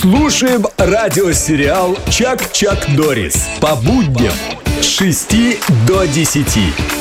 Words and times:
Слушаем 0.00 0.64
радиосериал 0.78 1.94
«Чак-Чак 2.08 2.88
Норрис» 2.88 3.46
по 3.60 3.76
будням 3.76 4.32
с 4.80 4.86
6 4.86 5.58
до 5.86 6.06
10. 6.06 6.99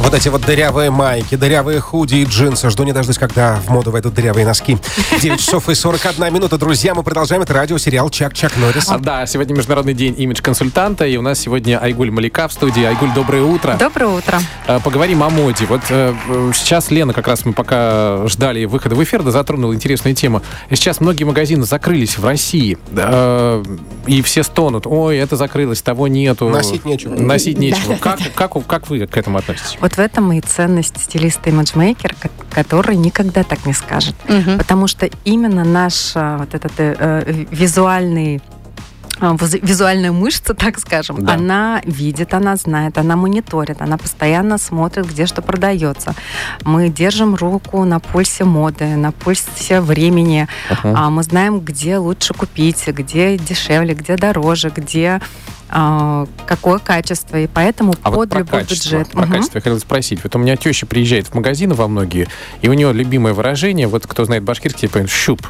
Вот 0.00 0.14
эти 0.14 0.28
вот 0.28 0.44
дырявые 0.44 0.90
майки, 0.90 1.36
дырявые 1.36 1.78
худи 1.80 2.16
и 2.16 2.24
джинсы. 2.24 2.70
Жду 2.70 2.82
не 2.84 2.92
дождусь, 2.92 3.18
когда 3.18 3.56
в 3.56 3.68
моду 3.70 3.90
войдут 3.90 4.14
дырявые 4.14 4.44
носки. 4.44 4.76
9 5.20 5.38
часов 5.38 5.68
и 5.68 5.74
41 5.74 6.32
минута. 6.34 6.58
Друзья, 6.58 6.94
мы 6.94 7.02
продолжаем. 7.02 7.42
Это 7.42 7.54
радиосериал 7.54 8.10
«Чак-Чак 8.10 8.56
Норрис». 8.56 8.88
А, 8.88 8.98
да, 8.98 9.26
сегодня 9.26 9.54
Международный 9.54 9.94
день 9.94 10.14
имидж-консультанта, 10.18 11.06
и 11.06 11.16
у 11.16 11.22
нас 11.22 11.38
сегодня 11.38 11.78
Айгуль 11.80 12.10
Маляка 12.10 12.48
в 12.48 12.52
студии. 12.52 12.82
Айгуль, 12.82 13.12
доброе 13.14 13.42
утро. 13.42 13.76
Доброе 13.78 14.06
утро. 14.08 14.40
А, 14.66 14.80
Поговорим 14.80 15.22
о 15.22 15.30
моде. 15.30 15.66
Вот 15.66 15.82
э, 15.90 16.14
э, 16.28 16.50
сейчас 16.54 16.90
Лена, 16.90 17.12
как 17.12 17.28
раз 17.28 17.44
мы 17.44 17.52
пока 17.52 18.26
ждали 18.26 18.64
выхода 18.64 18.94
в 18.94 19.02
эфир, 19.04 19.22
да, 19.22 19.30
затронула 19.30 19.72
интересную 19.74 20.14
тему. 20.14 20.42
Сейчас 20.70 21.00
многие 21.00 21.24
магазины 21.24 21.64
закрылись 21.64 22.18
в 22.18 22.24
России, 22.24 22.76
э, 22.96 23.64
и 24.06 24.22
все 24.22 24.42
стонут. 24.42 24.86
Ой, 24.86 25.18
это 25.18 25.36
закрылось, 25.36 25.80
того 25.82 26.08
нету. 26.08 26.48
Носить 26.48 26.84
нечего. 26.84 27.14
Носить 27.14 27.58
нечего. 27.58 27.96
Как, 27.96 28.18
как, 28.34 28.52
как 28.66 28.90
вы 28.90 29.06
к 29.06 29.16
этому 29.16 29.38
относитесь? 29.38 29.78
Вот 29.82 29.92
в 29.94 29.98
этом 29.98 30.32
и 30.32 30.40
ценность 30.40 30.98
стилиста 30.98 31.50
имиджмейкера, 31.50 32.14
ко- 32.18 32.30
который 32.50 32.96
никогда 32.96 33.42
так 33.42 33.66
не 33.66 33.74
скажет. 33.74 34.14
Потому 34.58 34.86
что 34.86 35.10
именно 35.24 35.64
наш 35.64 36.12
а, 36.14 36.38
вот 36.38 36.54
этот 36.54 36.72
э, 36.78 36.94
э, 36.98 37.44
визуальный 37.50 38.40
а, 39.20 39.34
визу- 39.34 39.58
визуальная 39.64 40.10
мышца, 40.12 40.54
так 40.54 40.78
скажем, 40.78 41.24
Да. 41.24 41.34
она 41.34 41.80
видит, 41.84 42.32
она 42.34 42.56
знает, 42.56 42.96
она 42.98 43.16
мониторит, 43.16 43.82
она 43.82 43.96
постоянно 43.98 44.56
смотрит, 44.58 45.06
где 45.06 45.26
что 45.26 45.42
продается. 45.42 46.14
Мы 46.64 46.88
держим 46.88 47.34
руку 47.34 47.84
на 47.84 47.98
пульсе 48.00 48.44
моды, 48.44 48.86
на 48.96 49.10
пульсе 49.12 49.80
времени. 49.80 50.46
А, 50.84 51.10
мы 51.10 51.22
знаем, 51.24 51.60
где 51.60 51.98
лучше 51.98 52.34
купить, 52.34 52.84
где 52.86 53.36
дешевле, 53.36 53.94
где 53.94 54.16
дороже, 54.16 54.72
где 54.74 55.20
какое 56.46 56.78
качество. 56.78 57.36
И 57.38 57.46
поэтому 57.46 57.94
А 58.02 58.10
вот 58.10 58.20
под 58.20 58.30
про 58.30 58.38
любой 58.40 58.60
качество, 58.60 58.90
бюджет. 58.98 59.12
про 59.12 59.22
Мгм. 59.22 59.32
качество 59.32 59.58
я 59.58 59.62
хотел 59.62 59.78
спросить. 59.80 60.20
Вот 60.22 60.34
у 60.36 60.38
меня 60.38 60.56
теща 60.56 60.86
приезжает 60.86 61.28
в 61.28 61.34
магазины 61.34 61.74
во 61.74 61.88
многие, 61.88 62.28
и 62.60 62.68
у 62.68 62.72
нее 62.74 62.92
любимое 62.92 63.32
выражение, 63.32 63.86
вот 63.86 64.06
кто 64.06 64.24
знает 64.24 64.42
башкирский, 64.42 64.88
понимает, 64.88 65.10
щуп. 65.10 65.46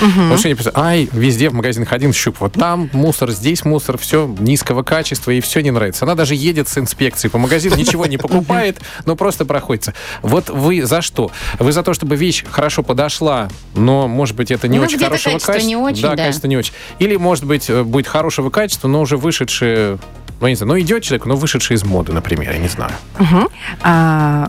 Потому 0.00 0.36
что 0.38 0.48
они 0.48 0.54
пишут, 0.54 0.76
ай, 0.76 1.08
везде 1.12 1.50
в 1.50 1.54
магазинах 1.54 1.92
один 1.92 2.12
щуп. 2.12 2.40
Вот 2.40 2.54
там 2.54 2.90
мусор, 2.92 3.30
здесь 3.30 3.64
мусор, 3.64 3.98
все 3.98 4.26
низкого 4.38 4.82
качества, 4.82 5.30
и 5.30 5.40
все 5.40 5.60
не 5.60 5.70
нравится. 5.70 6.04
Она 6.04 6.14
даже 6.14 6.34
едет 6.34 6.68
с 6.68 6.78
инспекцией 6.78 7.30
по 7.30 7.38
магазину, 7.38 7.76
ничего 7.76 8.06
не 8.06 8.16
покупает, 8.16 8.80
но 9.04 9.16
просто 9.16 9.44
проходится. 9.44 9.94
Вот 10.22 10.50
вы 10.50 10.84
за 10.84 11.02
что? 11.02 11.30
Вы 11.58 11.72
за 11.72 11.82
то, 11.82 11.94
чтобы 11.94 12.16
вещь 12.16 12.44
хорошо 12.50 12.82
подошла, 12.82 13.48
но, 13.74 14.08
может 14.08 14.36
быть, 14.36 14.50
это 14.50 14.68
не 14.68 14.78
Ну, 14.78 14.84
очень 14.84 14.98
хорошего 14.98 15.38
качества. 15.38 15.66
не 15.66 15.76
очень, 15.76 16.02
да, 16.02 16.14
да. 16.14 16.26
качество 16.26 16.46
не 16.46 16.56
очень. 16.56 16.72
Или, 16.98 17.16
может 17.16 17.44
быть, 17.44 17.68
э, 17.70 17.82
будет 17.82 18.06
хорошего 18.06 18.50
качества, 18.50 18.88
но 18.88 19.00
уже 19.00 19.16
вышедшее 19.16 19.98
ну, 20.40 20.48
я 20.48 20.50
не 20.50 20.56
знаю, 20.56 20.72
ну 20.72 20.80
идет 20.80 21.02
человек, 21.02 21.26
но 21.26 21.36
вышедший 21.36 21.76
из 21.76 21.84
моды, 21.84 22.12
например, 22.12 22.50
я 22.52 22.58
не 22.58 22.68
знаю. 22.68 22.92
Мгм. 23.18 23.48
А, 23.82 24.48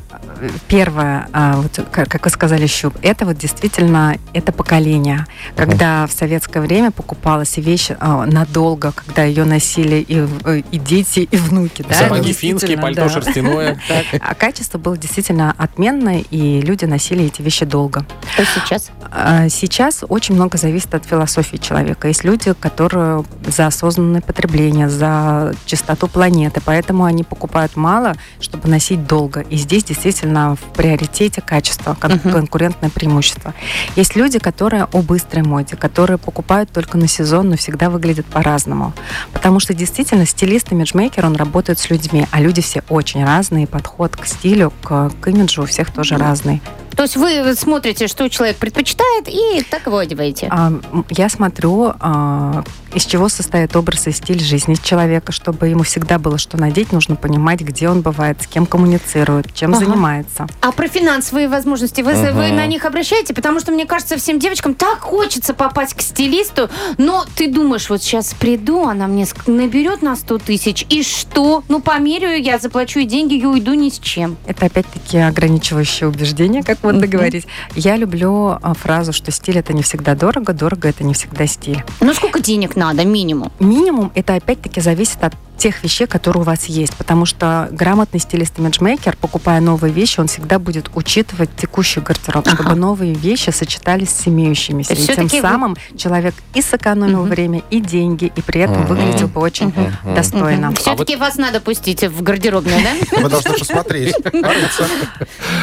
первое, 0.67 1.27
а, 1.33 1.57
вот, 1.57 1.79
как, 1.91 2.23
вы 2.23 2.29
сказали, 2.29 2.67
щуп, 2.67 2.95
это 3.01 3.25
вот 3.25 3.37
действительно 3.37 4.17
это 4.33 4.51
поколение. 4.51 5.25
Когда 5.55 6.07
в 6.07 6.11
советское 6.11 6.61
время 6.61 6.91
покупалась 6.91 7.57
вещь 7.57 7.89
а, 7.99 8.25
надолго, 8.25 8.91
когда 8.91 9.23
ее 9.23 9.45
носили 9.45 9.95
и, 9.97 10.21
в- 10.21 10.57
и 10.71 10.77
дети, 10.77 11.19
и 11.19 11.37
внуки. 11.37 11.85
Да, 11.87 11.95
Сапоги 11.95 12.33
финские, 12.33 12.77
пальто 12.77 13.03
да. 13.03 13.09
шерстяное. 13.09 13.79
А 14.21 14.33
качество 14.35 14.77
было 14.77 14.97
действительно 14.97 15.53
отменное, 15.57 16.23
и 16.31 16.61
люди 16.61 16.85
носили 16.85 17.25
эти 17.25 17.41
вещи 17.41 17.65
долго. 17.65 18.05
Что 18.33 18.45
сейчас? 18.45 18.91
А 19.11 19.47
Сейчас 19.49 20.03
очень 20.07 20.35
много 20.35 20.57
зависит 20.57 20.93
от 20.95 21.05
философии 21.05 21.57
человека. 21.57 22.07
Есть 22.07 22.23
люди, 22.23 22.53
которые 22.53 23.23
за 23.47 23.67
осознанное 23.67 24.21
потребление, 24.21 24.89
за 24.89 25.53
чистоту 25.65 26.07
планеты, 26.07 26.61
поэтому 26.63 27.03
они 27.05 27.23
покупают 27.23 27.75
мало, 27.75 28.15
чтобы 28.39 28.67
носить 28.69 29.05
долго. 29.07 29.41
И 29.41 29.57
здесь 29.57 29.83
действительно 29.83 30.24
в 30.33 30.59
приоритете 30.73 31.41
качество, 31.41 31.95
кон- 31.99 32.13
Мгм. 32.23 32.31
конкурентное 32.31 32.89
преимущество. 32.89 33.53
Есть 33.95 34.15
люди, 34.15 34.39
которые 34.39 34.85
о 34.91 35.01
быстрой 35.01 35.43
моде, 35.43 35.75
которые 35.75 36.17
покупают 36.17 36.71
только 36.71 36.97
на 36.97 37.07
сезон, 37.07 37.49
но 37.49 37.57
всегда 37.57 37.89
выглядят 37.89 38.25
по-разному. 38.25 38.93
Потому 39.33 39.59
что 39.59 39.73
действительно 39.73 40.25
стилист, 40.25 40.71
имиджмейкер, 40.71 41.25
он 41.25 41.35
работает 41.35 41.79
с 41.79 41.89
людьми, 41.89 42.27
а 42.31 42.39
люди 42.41 42.61
все 42.61 42.83
очень 42.89 43.23
разные, 43.25 43.67
подход 43.67 44.15
к 44.15 44.25
стилю, 44.25 44.71
к, 44.83 45.11
к 45.21 45.27
имиджу 45.27 45.63
у 45.63 45.65
всех 45.65 45.91
тоже 45.91 46.17
разный. 46.17 46.61
То 46.95 47.03
есть 47.03 47.17
вы 47.17 47.53
смотрите, 47.55 48.07
что 48.07 48.29
человек 48.29 48.57
предпочитает, 48.57 49.27
и 49.27 49.63
так 49.69 49.85
его 49.87 49.97
одеваете. 49.97 50.47
А, 50.51 50.71
Я 51.09 51.29
смотрю, 51.29 51.93
а, 51.99 52.63
из 52.93 53.05
чего 53.05 53.27
состоит 53.27 53.75
образ 53.75 54.07
и 54.07 54.11
стиль 54.11 54.39
жизни 54.41 54.75
человека. 54.75 55.31
Чтобы 55.33 55.67
ему 55.67 55.83
всегда 55.83 56.17
было 56.17 56.37
что 56.37 56.57
надеть, 56.57 56.93
нужно 56.93 57.15
понимать, 57.17 57.59
где 57.61 57.89
он 57.89 58.01
бывает, 58.01 58.41
с 58.41 58.47
кем 58.47 58.65
коммуницирует, 58.65 59.53
чем 59.53 59.73
Ага. 59.73 59.85
занимается. 59.85 60.47
А 60.61 60.71
про 60.71 60.87
финансовые 60.87 61.49
возможности 61.49 62.01
вы, 62.01 62.13
вы 62.13 62.47
Мгм. 62.47 62.55
на 62.55 62.65
них 62.67 62.85
обращаете? 62.85 63.33
Потому 63.33 63.59
что, 63.59 63.71
мне 63.73 63.85
кажется, 63.85 64.15
всем 64.17 64.39
девочкам 64.39 64.73
так 64.73 64.99
хочется 65.01 65.53
попасть 65.53 65.93
к 65.95 66.01
стилисту, 66.01 66.69
но 66.97 67.25
ты 67.35 67.51
думаешь, 67.51 67.89
вот 67.89 68.01
сейчас 68.01 68.33
приду, 68.33 68.85
она 68.87 69.07
мне 69.07 69.25
наберет 69.47 70.01
на 70.01 70.15
100 70.15 70.37
тысяч, 70.37 70.85
и 70.89 71.03
что? 71.03 71.63
Ну, 71.67 71.81
померяю, 71.81 72.41
я 72.41 72.57
заплачу 72.59 72.99
и 72.99 73.05
деньги, 73.05 73.33
и 73.35 73.45
уйду 73.45 73.73
ни 73.73 73.89
с 73.89 73.99
чем. 73.99 74.37
Это 74.47 74.67
опять-таки 74.67 75.17
ограничивающее 75.17 76.07
убеждение, 76.07 76.63
как 76.63 76.77
вот 76.85 76.99
договорить. 76.99 77.47
Я 77.75 77.97
люблю 77.97 78.57
а, 78.61 78.73
фразу, 78.73 79.13
что 79.13 79.31
стиль 79.31 79.57
это 79.57 79.73
не 79.73 79.83
всегда 79.83 80.15
дорого, 80.15 80.53
дорого 80.53 80.87
это 80.87 81.03
не 81.03 81.13
всегда 81.13 81.47
стиль. 81.47 81.83
Ну, 81.99 82.13
сколько 82.13 82.39
денег 82.39 82.75
надо, 82.75 83.05
минимум? 83.05 83.51
Минимум 83.59 84.11
это 84.15 84.35
опять-таки 84.35 84.81
зависит 84.81 85.23
от 85.23 85.33
тех 85.57 85.83
вещей, 85.83 86.07
которые 86.07 86.41
у 86.41 86.45
вас 86.45 86.65
есть. 86.65 86.93
Потому 86.95 87.25
что 87.25 87.67
грамотный 87.71 88.19
стилист-имиджмейкер, 88.19 89.17
покупая 89.17 89.61
новые 89.61 89.93
вещи, 89.93 90.19
он 90.19 90.27
всегда 90.27 90.59
будет 90.59 90.89
учитывать 90.95 91.49
текущий 91.55 91.99
гардероб, 92.01 92.45
Ага. 92.47 92.55
чтобы 92.55 92.75
новые 92.75 93.13
вещи 93.13 93.49
сочетались 93.51 94.09
с 94.09 94.27
имеющимися. 94.27 94.93
И 94.93 94.95
тем 94.97 95.05
всё-таки 95.05 95.41
вы- 95.41 95.47
самым 95.47 95.77
человек 95.97 96.33
и 96.53 96.61
сэкономил 96.61 97.21
Мгм. 97.21 97.29
время, 97.29 97.61
и 97.69 97.79
деньги, 97.79 98.31
и 98.35 98.41
при 98.41 98.61
этом 98.61 98.79
Мгм. 98.81 98.87
выглядел 98.87 99.27
бы 99.27 99.41
очень 99.41 99.67
Мгм. 99.67 100.15
достойно. 100.15 100.73
Все-таки 100.75 101.15
вас 101.15 101.35
надо 101.37 101.59
пустить 101.61 102.03
в 102.03 102.21
гардеробную, 102.21 102.77
да? 102.83 102.91
Вы 103.23 103.29
должны 103.29 103.53
посмотреть. 103.57 104.15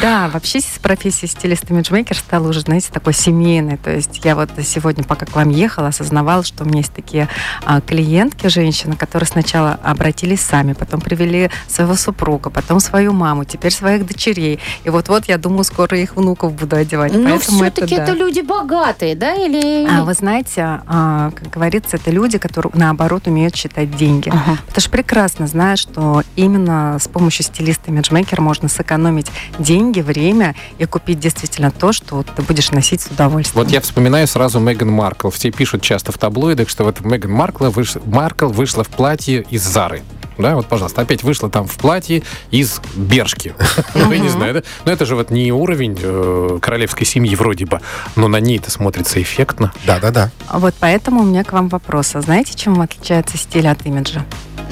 Да, 0.01 0.29
вообще 0.29 0.59
с- 0.61 0.79
профессия 0.81 1.27
стилист-имиджмейкер 1.27 2.17
стала 2.17 2.47
уже, 2.47 2.61
знаете, 2.61 2.89
такой 2.91 3.13
семейной. 3.13 3.77
То 3.77 3.91
есть 3.91 4.21
я 4.23 4.35
вот 4.35 4.49
сегодня, 4.65 5.03
пока 5.03 5.25
к 5.25 5.35
вам 5.35 5.49
ехала, 5.49 5.89
осознавала, 5.89 6.43
что 6.43 6.63
у 6.63 6.67
меня 6.67 6.79
есть 6.79 6.93
такие 6.93 7.29
а, 7.65 7.81
клиентки, 7.81 8.47
женщины, 8.47 8.95
которые 8.95 9.27
сначала 9.27 9.79
обратились 9.83 10.41
сами, 10.41 10.73
потом 10.73 11.01
привели 11.01 11.49
своего 11.67 11.95
супруга, 11.95 12.49
потом 12.49 12.79
свою 12.79 13.13
маму, 13.13 13.45
теперь 13.45 13.71
своих 13.71 14.05
дочерей. 14.05 14.59
И 14.83 14.89
вот-вот, 14.89 15.25
я 15.25 15.37
думаю, 15.37 15.63
скоро 15.63 15.97
их 15.97 16.15
внуков 16.15 16.53
буду 16.53 16.75
одевать. 16.75 17.13
Но 17.13 17.23
Поэтому 17.23 17.57
все-таки 17.59 17.95
да. 17.95 18.03
это 18.03 18.13
люди 18.13 18.41
богатые, 18.41 19.15
да? 19.15 19.35
Или... 19.35 19.87
А 19.89 20.03
вы 20.03 20.13
знаете, 20.13 20.81
а, 20.87 21.31
как 21.31 21.49
говорится, 21.49 21.97
это 21.97 22.11
люди, 22.11 22.37
которые 22.37 22.71
наоборот 22.75 23.27
умеют 23.27 23.55
считать 23.55 23.95
деньги. 23.95 24.29
Ага. 24.29 24.57
Потому 24.67 24.81
что 24.81 24.89
прекрасно 24.89 25.47
знаю, 25.47 25.77
что 25.77 26.23
именно 26.35 26.97
с 26.99 27.07
помощью 27.07 27.45
стилиста 27.45 27.91
имиджмейкера 27.91 28.41
можно 28.41 28.69
сэкономить 28.69 29.27
деньги, 29.59 30.01
время 30.01 30.55
и 30.77 30.85
купить 30.85 31.19
действительно 31.19 31.71
то, 31.71 31.91
что 31.91 32.23
ты 32.23 32.41
будешь 32.41 32.71
носить 32.71 33.01
с 33.01 33.07
удовольствием. 33.07 33.63
Вот 33.63 33.71
я 33.71 33.81
вспоминаю 33.81 34.27
сразу 34.27 34.59
Меган 34.59 34.89
Маркл. 34.89 35.29
Все 35.29 35.51
пишут 35.51 35.81
часто 35.81 36.11
в 36.11 36.17
таблоидах, 36.17 36.69
что 36.69 36.83
вот 36.83 37.01
Меган 37.01 37.31
Маркл, 37.31 37.65
выш... 37.65 37.95
Маркл 38.05 38.47
вышла 38.47 38.83
в 38.83 38.89
платье 38.89 39.45
из 39.49 39.63
Зары. 39.73 40.03
Да, 40.37 40.55
вот, 40.55 40.67
пожалуйста, 40.67 41.01
опять 41.01 41.23
вышла 41.23 41.49
там 41.49 41.65
в 41.65 41.75
платье 41.77 42.21
из 42.51 42.79
Бершки. 42.95 43.55
Ну, 43.95 44.11
я 44.11 44.19
не 44.19 44.29
знаю, 44.29 44.53
да? 44.53 44.63
Но 44.85 44.91
это 44.91 45.05
же 45.05 45.15
вот 45.15 45.31
не 45.31 45.51
уровень 45.51 45.97
э, 45.99 46.59
королевской 46.61 47.07
семьи 47.07 47.35
вроде 47.35 47.65
бы, 47.65 47.79
но 48.15 48.27
на 48.27 48.39
ней 48.39 48.59
это 48.59 48.69
смотрится 48.69 49.19
эффектно. 49.19 49.73
Да-да-да. 49.85 50.29
Вот 50.51 50.75
поэтому 50.79 51.21
у 51.21 51.23
меня 51.23 51.43
к 51.43 51.53
вам 51.53 51.69
вопрос. 51.69 52.15
А 52.15 52.21
знаете, 52.21 52.53
чем 52.55 52.81
отличается 52.81 53.37
стиль 53.37 53.67
от 53.67 53.83
имиджа? 53.85 54.25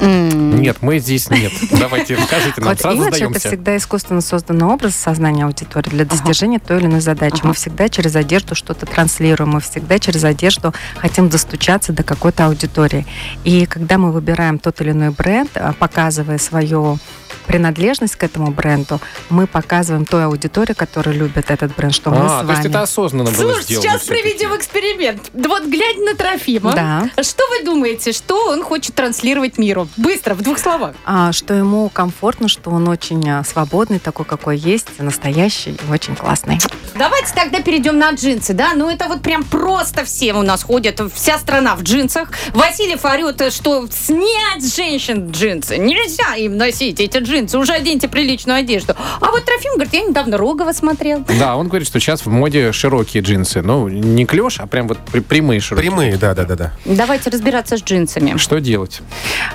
Нет, 0.06 0.78
мы 0.80 0.98
здесь 0.98 1.30
нет. 1.30 1.52
Давайте, 1.70 2.16
расскажите 2.16 2.60
нам, 2.60 2.76
сразу 2.76 3.02
имидж 3.02 3.22
это 3.22 3.38
всегда 3.38 3.76
искусственно 3.76 4.20
созданный 4.20 4.66
образ 4.66 4.94
сознания 4.96 5.44
аудитории 5.44 5.90
для 5.90 6.04
достижения 6.04 6.58
той 6.58 6.78
или 6.78 6.86
иной 6.86 7.00
задачи. 7.00 7.40
Мы 7.44 7.54
всегда 7.54 7.88
через 7.88 8.16
одежду 8.16 8.54
что-то 8.54 8.86
транслируем, 8.86 9.50
мы 9.50 9.60
всегда 9.60 9.98
через 9.98 10.24
одежду 10.24 10.74
хотим 10.96 11.28
достучаться 11.28 11.92
до 11.92 12.02
какой-то 12.02 12.46
аудитории. 12.46 13.06
И 13.44 13.66
когда 13.66 13.98
мы 13.98 14.12
выбираем 14.12 14.58
тот 14.58 14.80
или 14.80 14.90
иной 14.90 15.10
бренд, 15.10 15.50
а, 15.54 15.72
показывая 15.72 16.38
свою 16.38 16.98
принадлежность 17.46 18.16
к 18.16 18.22
этому 18.22 18.50
бренду, 18.52 19.00
мы 19.28 19.46
показываем 19.46 20.04
той 20.06 20.24
аудитории, 20.26 20.74
которая 20.74 21.14
любит 21.14 21.50
этот 21.50 21.74
бренд, 21.74 21.94
что 21.94 22.10
мы 22.10 22.18
А, 22.18 22.28
с 22.42 22.46
то 22.46 22.52
есть 22.52 22.62
вами. 22.62 22.70
это 22.70 22.82
осознанно 22.82 23.30
было 23.30 23.52
Слушай, 23.54 23.62
сделано 23.64 23.82
сейчас 23.98 24.04
проведем 24.06 24.56
эксперимент. 24.56 25.30
Вот 25.34 25.64
глянь 25.66 26.04
на 26.04 26.14
Трофима. 26.14 26.72
Да. 26.72 27.10
Что 27.22 27.42
вы 27.50 27.64
думаете, 27.64 28.12
что 28.12 28.48
он 28.48 28.62
хочет 28.62 28.94
транслировать 28.94 29.58
миру? 29.58 29.88
Быстро, 29.96 30.34
в 30.34 30.42
двух 30.42 30.58
словах. 30.58 30.94
А, 31.04 31.32
что 31.32 31.54
ему 31.54 31.88
комфортно, 31.88 32.48
что 32.48 32.70
он 32.70 32.88
очень 32.88 33.28
а, 33.28 33.44
свободный, 33.44 33.98
такой, 33.98 34.24
какой 34.24 34.56
есть, 34.56 34.88
настоящий 34.98 35.72
и 35.72 35.92
очень 35.92 36.16
классный. 36.16 36.58
Давайте 36.94 37.32
тогда 37.34 37.60
перейдем 37.60 37.98
на 37.98 38.10
джинсы, 38.12 38.52
да? 38.52 38.72
Ну, 38.74 38.90
это 38.90 39.08
вот 39.08 39.22
прям 39.22 39.44
просто 39.44 40.04
все 40.04 40.34
у 40.34 40.42
нас 40.42 40.62
ходят, 40.62 41.00
вся 41.14 41.38
страна 41.38 41.74
в 41.76 41.82
джинсах. 41.82 42.30
Васильев 42.50 43.04
орет, 43.04 43.52
что 43.52 43.86
снять 43.90 44.62
с 44.62 44.76
женщин 44.76 45.30
джинсы. 45.30 45.78
Нельзя 45.78 46.34
им 46.36 46.56
носить 46.56 47.00
эти 47.00 47.18
джинсы, 47.18 47.58
уже 47.58 47.72
оденьте 47.72 48.08
приличную 48.08 48.58
одежду. 48.58 48.94
А 49.20 49.30
вот 49.30 49.44
Трофим 49.44 49.74
говорит, 49.74 49.92
я 49.94 50.02
недавно 50.02 50.36
Рогова 50.36 50.72
смотрел. 50.72 51.24
Да, 51.38 51.56
он 51.56 51.68
говорит, 51.68 51.88
что 51.88 52.00
сейчас 52.00 52.24
в 52.24 52.30
моде 52.30 52.72
широкие 52.72 53.22
джинсы. 53.22 53.62
Ну, 53.62 53.88
не 53.88 54.24
клеш, 54.26 54.60
а 54.60 54.66
прям 54.66 54.88
вот 54.88 54.98
прямые 55.28 55.60
широкие. 55.60 55.90
Прямые, 55.90 56.16
да-да-да-да. 56.16 56.72
Давайте 56.84 57.30
разбираться 57.30 57.76
с 57.76 57.82
джинсами. 57.82 58.36
Что 58.36 58.58
делать? 58.60 59.00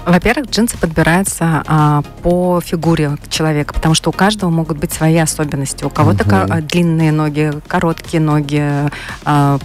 Во-первых, 0.06 0.27
джинсы 0.34 0.78
подбираются 0.78 1.64
а, 1.68 2.02
по 2.24 2.60
фигуре 2.62 3.18
человека, 3.30 3.74
потому 3.74 3.96
что 3.96 4.10
у 4.10 4.14
каждого 4.14 4.50
могут 4.50 4.78
быть 4.78 4.92
свои 4.92 5.18
особенности. 5.18 5.84
У 5.84 5.90
кого-то 5.90 6.24
ко- 6.24 6.44
а, 6.50 6.62
длинные 6.62 7.12
ноги, 7.12 7.54
короткие 7.68 8.22
ноги, 8.22 8.64
а, 9.26 9.60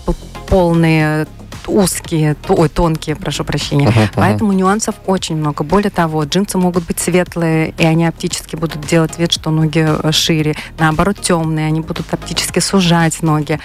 полные 0.48 1.26
узкие, 1.66 2.36
ой, 2.48 2.68
тонкие, 2.68 3.16
прошу 3.16 3.44
прощения. 3.44 3.88
Мгм. 3.88 4.08
Поэтому 4.14 4.52
нюансов 4.52 4.94
очень 5.06 5.36
много. 5.36 5.64
Более 5.64 5.90
того, 5.90 6.24
джинсы 6.24 6.58
могут 6.58 6.84
быть 6.84 7.00
светлые, 7.00 7.74
и 7.78 7.84
они 7.84 8.06
оптически 8.06 8.56
будут 8.56 8.80
делать 8.86 9.18
вид, 9.18 9.32
что 9.32 9.50
ноги 9.50 9.86
э, 9.86 10.12
шире. 10.12 10.54
Наоборот, 10.78 11.20
темные, 11.20 11.66
они 11.66 11.80
будут 11.80 12.12
оптически 12.12 12.60
сужать 12.60 13.22
ноги. 13.22 13.58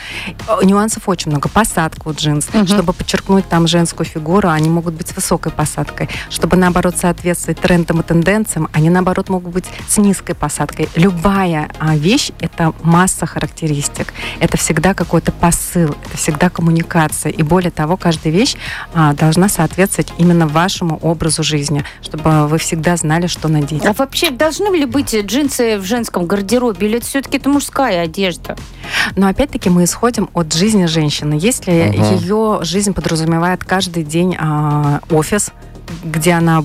Э, 0.47 0.63
Нюансов 0.63 1.07
очень 1.07 1.31
много. 1.31 1.49
Посадка 1.49 2.07
у 2.07 2.13
джинс. 2.13 2.47
Мгм. 2.53 2.67
Чтобы 2.67 2.93
подчеркнуть 2.93 3.47
там 3.47 3.67
женскую 3.67 4.05
фигуру, 4.05 4.49
они 4.49 4.69
могут 4.69 4.93
быть 4.93 5.07
с 5.07 5.15
высокой 5.15 5.51
посадкой. 5.51 6.09
Чтобы, 6.29 6.57
наоборот, 6.57 6.97
соответствовать 6.97 7.59
трендам 7.59 8.01
и 8.01 8.03
тенденциям, 8.03 8.69
они, 8.73 8.89
наоборот, 8.89 9.29
могут 9.29 9.53
быть 9.53 9.65
с 9.87 9.97
низкой 9.97 10.33
посадкой. 10.33 10.89
Любая 10.95 11.69
а, 11.79 11.95
вещь— 11.95 12.31
это 12.39 12.73
масса 12.83 13.25
характеристик. 13.25 14.13
Это 14.39 14.57
всегда 14.57 14.93
какой-то 14.93 15.31
посыл, 15.31 15.95
это 16.05 16.17
всегда 16.17 16.49
коммуникация. 16.49 17.31
И 17.31 17.43
более 17.43 17.71
того, 17.71 17.86
каждая 17.95 18.33
вещь 18.33 18.55
а, 18.93 19.13
должна 19.13 19.47
соответствовать 19.47 20.11
именно 20.17 20.47
вашему 20.47 20.97
образу 20.97 21.43
жизни, 21.43 21.85
чтобы 22.01 22.47
вы 22.47 22.57
всегда 22.57 22.97
знали, 22.97 23.27
что 23.27 23.47
надеть. 23.47 23.85
А 23.85 23.93
вообще 23.93 24.31
должны 24.31 24.75
ли 24.75 24.85
быть 24.85 25.15
джинсы 25.15 25.77
в 25.77 25.85
женском 25.85 26.25
гардеробе? 26.25 26.87
Или 26.87 26.97
это 26.97 27.05
все-таки 27.05 27.37
это 27.37 27.49
мужская 27.49 28.01
одежда? 28.03 28.57
Но 29.15 29.27
опять-таки 29.27 29.69
мы 29.69 29.83
исходим 29.85 30.29
от 30.33 30.53
жизни 30.53 30.85
женщины. 30.85 31.37
Если 31.39 31.93
Мгм. 31.95 32.15
ее 32.17 32.59
жизнь 32.63 32.93
подразумевает 32.93 33.63
каждый 33.63 34.03
день 34.03 34.35
а, 34.39 34.99
офис, 35.09 35.51
где 36.03 36.33
она 36.33 36.63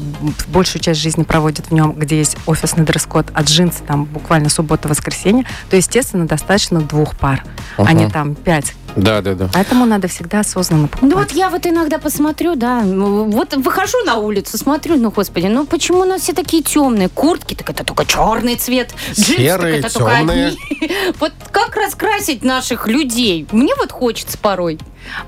большую 0.49 0.83
часть 0.83 1.01
жизни 1.01 1.23
проводит 1.23 1.67
в 1.67 1.73
нем, 1.73 1.93
где 1.93 2.19
есть 2.19 2.37
офисный 2.47 2.85
дресс-код, 2.85 3.27
а 3.35 3.43
джинсы 3.43 3.83
там 3.87 4.05
буквально 4.05 4.49
суббота-воскресенье, 4.49 5.47
то, 5.71 5.77
естественно, 5.77 6.27
достаточно 6.27 6.81
двух 6.81 7.17
пар, 7.17 7.45
а 7.77 7.93
не 7.93 8.09
там 8.09 8.35
пять. 8.35 8.75
Да, 8.95 9.23
да, 9.23 9.35
да. 9.35 9.49
Поэтому 9.55 9.87
надо 9.87 10.07
всегда 10.09 10.41
осознанно 10.41 10.87
покупать. 10.87 11.11
Ну 11.11 11.19
вот 11.19 11.33
я 11.33 11.49
вот 11.49 11.67
иногда 11.67 11.99
посмотрю, 11.99 12.57
да, 12.57 12.83
ну, 12.83 13.25
вот 13.25 13.55
выхожу 13.57 13.97
на 14.05 14.17
улицу, 14.17 14.59
смотрю, 14.59 14.97
ну 14.97 15.11
господи, 15.11 15.47
ну 15.47 15.65
почему 15.65 16.01
у 16.01 16.05
нас 16.05 16.23
все 16.23 16.35
такие 16.35 16.63
темные? 16.63 17.09
Куртки, 17.09 17.55
так 17.55 17.71
это 17.71 17.85
только 17.85 18.05
черный 18.05 18.57
цвет, 18.57 18.95
джинсы, 19.13 19.37
Серые, 19.37 19.81
так 19.81 19.91
это 19.91 19.99
только 19.99 20.17
темные. 20.19 20.47
одни. 20.49 20.59
Вот 21.21 21.33
как 21.51 21.77
раскрасить 21.77 22.45
наших 22.45 22.87
людей? 22.87 23.47
Мне 23.53 23.75
вот 23.79 23.93
хочется 23.93 24.37
порой. 24.37 24.79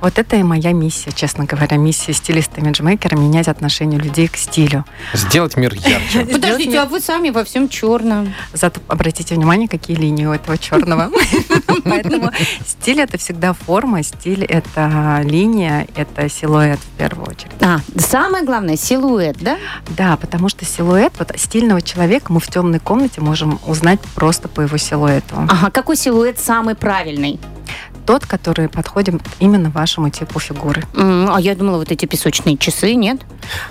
Вот 0.01 0.19
это 0.19 0.37
и 0.37 0.43
моя 0.43 0.73
миссия, 0.73 1.13
честно 1.13 1.45
говоря, 1.45 1.77
миссия 1.77 2.13
стилиста-имиджмейкера 2.13 3.17
менять 3.17 3.49
отношение 3.49 3.99
людей 3.99 4.29
к 4.29 4.37
стилю. 4.37 4.85
Сделать 5.13 5.57
мир 5.57 5.75
ярче. 5.75 6.25
Подождите, 6.33 6.79
а 6.79 6.87
вы 6.87 7.01
сами 7.01 7.31
во 7.31 7.45
всем 7.45 7.69
черном. 7.69 8.35
Зато 8.53 8.81
обратите 8.89 9.35
внимание, 9.35 9.69
какие 9.69 9.97
линии 9.97 10.27
у 10.27 10.33
этого 10.33 10.59
черного. 10.59 11.11
Поэтому 11.85 12.31
стиль 12.67 13.01
это 13.01 13.19
всегда 13.19 13.53
форма, 13.53 14.03
стиль 14.03 14.45
это 14.45 15.21
линия, 15.25 15.87
это 15.97 16.29
силуэт 16.29 16.79
в 16.79 16.99
первую 16.99 17.29
очередь. 17.29 17.53
А, 17.61 17.81
самое 17.99 18.45
главное, 18.45 18.77
силуэт, 18.77 19.37
да? 19.41 19.59
Да, 19.97 20.17
потому 20.17 20.49
что 20.49 20.65
силуэт 20.65 21.13
вот 21.19 21.33
стильного 21.37 21.83
человека 21.83 22.33
мы 22.33 22.41
в 22.41 22.49
темной 22.49 22.81
комнате 22.81 23.21
можем 23.21 23.61
узнать 23.67 24.01
просто 24.15 24.49
по 24.49 24.61
его 24.61 24.77
силуэту. 24.77 25.37
Ага, 25.49 25.71
какой 25.71 25.97
силуэт 25.97 26.39
самый 26.39 26.75
правильный? 26.75 27.41
Тот, 28.07 28.27
который 28.27 28.69
подходит 28.69 29.15
именно 29.39 29.71
вашему 29.71 30.11
типу 30.11 30.39
фигуры. 30.39 30.83
М, 30.95 31.31
А 31.35 31.41
я 31.41 31.55
думала, 31.55 31.79
вот 31.79 31.91
эти 31.91 32.05
песочные 32.07 32.57
часы, 32.59 32.95
нет? 32.95 33.21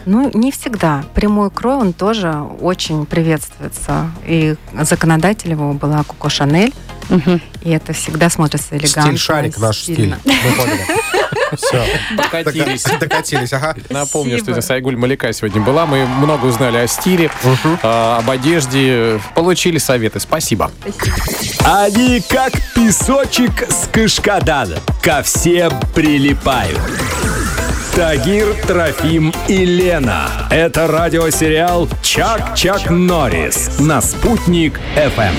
Ну, 0.05 0.31
не 0.33 0.51
всегда. 0.51 1.03
Прямой 1.13 1.51
крой, 1.51 1.75
он 1.75 1.93
тоже 1.93 2.33
очень 2.61 3.05
приветствуется. 3.05 4.09
И 4.25 4.55
законодатель 4.81 5.51
его 5.51 5.73
была 5.73 6.03
Коко 6.03 6.29
Шанель. 6.29 6.73
Мгм. 7.09 7.41
И 7.61 7.69
это 7.69 7.93
всегда 7.93 8.29
смотрится 8.29 8.75
элегантно. 8.75 9.03
Стиль 9.03 9.17
шарик 9.17 9.57
наш 9.59 9.77
стиль. 9.79 10.15
Мы 10.25 10.31
поняли. 10.55 10.85
Все. 11.57 11.83
Покатились. 12.17 12.83
Докатились, 12.99 13.53
ага. 13.53 13.75
Напомню, 13.89 14.37
что 14.39 14.59
Сайгуль 14.61 14.95
Маляка 14.95 15.31
сегодня 15.33 15.61
была. 15.61 15.85
Мы 15.85 16.05
много 16.05 16.45
узнали 16.45 16.77
о 16.77 16.87
стиле, 16.87 17.29
а, 17.81 18.19
об 18.19 18.29
одежде, 18.29 19.19
получили 19.35 19.77
советы. 19.77 20.19
Спасибо. 20.19 20.71
Они 21.65 22.21
как 22.21 22.53
песочек 22.75 23.69
с 23.69 23.87
кашкадана. 23.91 24.77
Ко 25.01 25.21
всем 25.23 25.71
прилипают. 25.93 26.79
Тагир, 27.95 28.55
Трофим 28.65 29.31
и 29.47 29.65
Лена. 29.65 30.47
Это 30.49 30.87
радиосериал 30.87 31.87
«Чак-Чак 32.01 32.89
Норрис» 32.89 33.79
на 33.79 34.01
«Спутник 34.01 34.79
FM. 34.95 35.35